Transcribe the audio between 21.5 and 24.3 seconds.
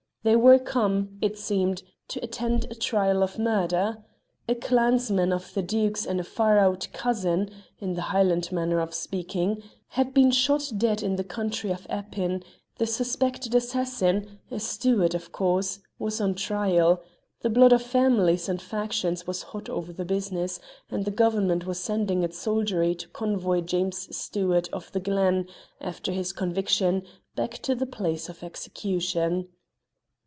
was sending its soldiery to convoy James